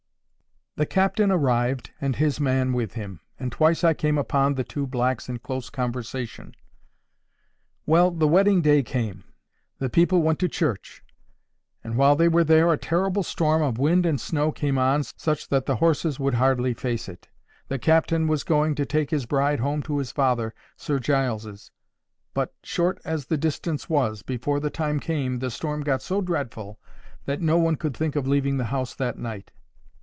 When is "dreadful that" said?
26.21-27.41